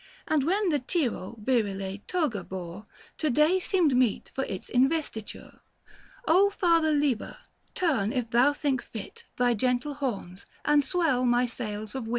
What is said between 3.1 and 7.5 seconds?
To day seemed meet for its investiture. O Father Liber,